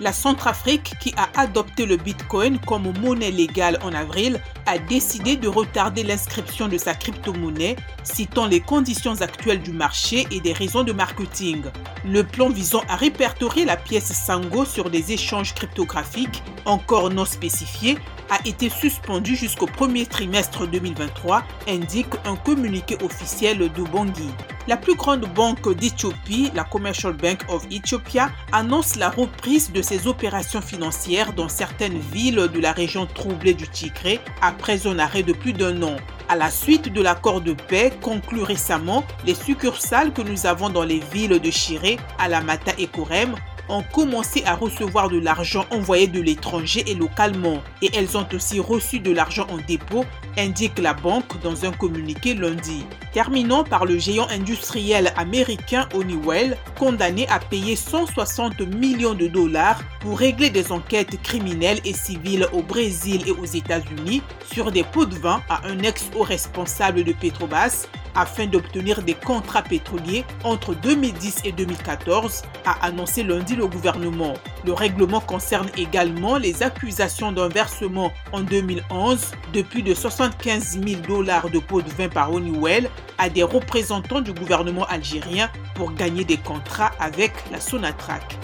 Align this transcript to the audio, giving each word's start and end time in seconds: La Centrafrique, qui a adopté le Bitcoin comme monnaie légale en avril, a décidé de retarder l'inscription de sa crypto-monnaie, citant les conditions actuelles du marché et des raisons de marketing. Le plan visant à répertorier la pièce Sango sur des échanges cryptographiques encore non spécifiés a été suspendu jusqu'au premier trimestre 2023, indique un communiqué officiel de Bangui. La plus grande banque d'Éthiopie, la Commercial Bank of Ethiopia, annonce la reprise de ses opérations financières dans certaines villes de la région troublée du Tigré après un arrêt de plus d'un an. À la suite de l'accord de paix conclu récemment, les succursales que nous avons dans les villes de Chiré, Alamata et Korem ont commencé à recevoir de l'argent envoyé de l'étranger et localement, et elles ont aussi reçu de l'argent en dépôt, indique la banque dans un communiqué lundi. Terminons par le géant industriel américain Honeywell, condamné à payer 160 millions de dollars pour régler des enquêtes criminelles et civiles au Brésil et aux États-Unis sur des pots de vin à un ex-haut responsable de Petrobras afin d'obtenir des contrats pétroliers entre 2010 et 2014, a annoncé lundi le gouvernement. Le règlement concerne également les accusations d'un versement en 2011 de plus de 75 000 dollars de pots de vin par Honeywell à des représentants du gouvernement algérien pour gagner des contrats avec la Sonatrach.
La 0.00 0.12
Centrafrique, 0.12 0.94
qui 1.00 1.12
a 1.16 1.28
adopté 1.40 1.84
le 1.84 1.96
Bitcoin 1.96 2.58
comme 2.60 2.92
monnaie 3.00 3.32
légale 3.32 3.80
en 3.82 3.92
avril, 3.92 4.40
a 4.66 4.78
décidé 4.78 5.34
de 5.34 5.48
retarder 5.48 6.04
l'inscription 6.04 6.68
de 6.68 6.78
sa 6.78 6.94
crypto-monnaie, 6.94 7.74
citant 8.04 8.46
les 8.46 8.60
conditions 8.60 9.20
actuelles 9.20 9.60
du 9.60 9.72
marché 9.72 10.28
et 10.30 10.40
des 10.40 10.52
raisons 10.52 10.84
de 10.84 10.92
marketing. 10.92 11.64
Le 12.04 12.22
plan 12.22 12.48
visant 12.48 12.82
à 12.88 12.94
répertorier 12.94 13.64
la 13.64 13.76
pièce 13.76 14.12
Sango 14.12 14.64
sur 14.64 14.88
des 14.88 15.10
échanges 15.10 15.52
cryptographiques 15.52 16.44
encore 16.64 17.10
non 17.10 17.24
spécifiés 17.24 17.98
a 18.30 18.38
été 18.46 18.68
suspendu 18.68 19.34
jusqu'au 19.34 19.66
premier 19.66 20.06
trimestre 20.06 20.66
2023, 20.66 21.42
indique 21.66 22.14
un 22.24 22.36
communiqué 22.36 22.96
officiel 23.02 23.58
de 23.58 23.82
Bangui. 23.82 24.30
La 24.68 24.76
plus 24.76 24.96
grande 24.96 25.24
banque 25.34 25.74
d'Éthiopie, 25.74 26.50
la 26.54 26.62
Commercial 26.62 27.14
Bank 27.14 27.40
of 27.48 27.66
Ethiopia, 27.70 28.30
annonce 28.52 28.96
la 28.96 29.08
reprise 29.08 29.72
de 29.72 29.80
ses 29.80 30.06
opérations 30.06 30.60
financières 30.60 31.32
dans 31.32 31.48
certaines 31.48 31.98
villes 31.98 32.50
de 32.52 32.60
la 32.60 32.72
région 32.72 33.06
troublée 33.06 33.54
du 33.54 33.66
Tigré 33.66 34.20
après 34.42 34.86
un 34.86 34.98
arrêt 34.98 35.22
de 35.22 35.32
plus 35.32 35.54
d'un 35.54 35.82
an. 35.82 35.96
À 36.28 36.36
la 36.36 36.50
suite 36.50 36.92
de 36.92 37.00
l'accord 37.00 37.40
de 37.40 37.54
paix 37.54 37.90
conclu 38.02 38.42
récemment, 38.42 39.04
les 39.24 39.34
succursales 39.34 40.12
que 40.12 40.20
nous 40.20 40.44
avons 40.44 40.68
dans 40.68 40.84
les 40.84 41.00
villes 41.00 41.40
de 41.40 41.50
Chiré, 41.50 41.96
Alamata 42.18 42.72
et 42.76 42.88
Korem 42.88 43.36
ont 43.68 43.82
commencé 43.92 44.42
à 44.44 44.54
recevoir 44.54 45.08
de 45.08 45.18
l'argent 45.18 45.64
envoyé 45.70 46.06
de 46.06 46.20
l'étranger 46.20 46.84
et 46.86 46.94
localement, 46.94 47.62
et 47.82 47.90
elles 47.94 48.16
ont 48.16 48.26
aussi 48.32 48.60
reçu 48.60 49.00
de 49.00 49.10
l'argent 49.10 49.46
en 49.50 49.58
dépôt, 49.58 50.04
indique 50.36 50.78
la 50.78 50.94
banque 50.94 51.40
dans 51.42 51.64
un 51.64 51.72
communiqué 51.72 52.34
lundi. 52.34 52.84
Terminons 53.12 53.64
par 53.64 53.84
le 53.84 53.98
géant 53.98 54.28
industriel 54.28 55.12
américain 55.16 55.88
Honeywell, 55.94 56.56
condamné 56.78 57.26
à 57.28 57.38
payer 57.38 57.76
160 57.76 58.60
millions 58.60 59.14
de 59.14 59.26
dollars 59.26 59.82
pour 60.00 60.18
régler 60.18 60.50
des 60.50 60.72
enquêtes 60.72 61.20
criminelles 61.22 61.80
et 61.84 61.94
civiles 61.94 62.46
au 62.52 62.62
Brésil 62.62 63.22
et 63.26 63.32
aux 63.32 63.44
États-Unis 63.44 64.22
sur 64.52 64.70
des 64.70 64.84
pots 64.84 65.06
de 65.06 65.16
vin 65.16 65.42
à 65.48 65.66
un 65.66 65.78
ex-haut 65.80 66.22
responsable 66.22 67.04
de 67.04 67.12
Petrobras 67.12 67.88
afin 68.18 68.46
d'obtenir 68.46 69.02
des 69.02 69.14
contrats 69.14 69.62
pétroliers 69.62 70.24
entre 70.42 70.74
2010 70.74 71.42
et 71.44 71.52
2014, 71.52 72.42
a 72.64 72.84
annoncé 72.84 73.22
lundi 73.22 73.54
le 73.54 73.68
gouvernement. 73.68 74.34
Le 74.66 74.72
règlement 74.72 75.20
concerne 75.20 75.68
également 75.76 76.36
les 76.36 76.64
accusations 76.64 77.30
d'un 77.30 77.48
versement 77.48 78.12
en 78.32 78.40
2011 78.40 79.30
de 79.52 79.62
plus 79.62 79.82
de 79.82 79.94
75 79.94 80.80
000 80.84 81.00
dollars 81.02 81.48
de 81.48 81.60
pots 81.60 81.80
de 81.80 81.90
vin 81.90 82.08
par 82.08 82.32
Honeywell 82.32 82.90
à 83.18 83.30
des 83.30 83.44
représentants 83.44 84.20
du 84.20 84.32
gouvernement 84.32 84.84
algérien 84.86 85.48
pour 85.76 85.92
gagner 85.92 86.24
des 86.24 86.38
contrats 86.38 86.90
avec 86.98 87.32
la 87.52 87.60
Sonatrach. 87.60 88.36